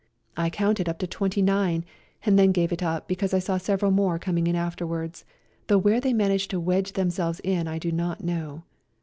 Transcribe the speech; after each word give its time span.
I 0.35 0.49
counted 0.49 0.89
up 0.89 0.97
to 0.97 1.05
twenty 1.05 1.43
nine 1.43 1.85
and 2.25 2.39
then 2.39 2.51
gave 2.51 2.71
it 2.71 2.81
up 2.81 3.07
because 3.07 3.35
I 3.35 3.37
saw 3.37 3.57
several 3.59 3.91
more 3.91 4.17
come 4.17 4.35
in 4.39 4.55
afterwards, 4.55 5.25
though 5.67 5.77
where 5.77 6.01
they 6.01 6.11
managed 6.11 6.49
to 6.49 6.59
wedge 6.59 6.93
themselves 6.93 7.39
in 7.43 7.67
I 7.67 7.77
do 7.77 7.91
not 7.91 8.23
know. 8.23 8.63